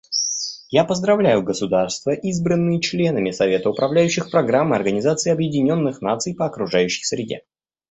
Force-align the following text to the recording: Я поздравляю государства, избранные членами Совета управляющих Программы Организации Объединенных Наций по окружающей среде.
Я 0.71 0.83
поздравляю 0.83 1.43
государства, 1.43 2.09
избранные 2.09 2.81
членами 2.81 3.29
Совета 3.29 3.69
управляющих 3.69 4.31
Программы 4.31 4.75
Организации 4.75 5.29
Объединенных 5.31 6.01
Наций 6.01 6.33
по 6.33 6.47
окружающей 6.47 7.03
среде. 7.03 7.41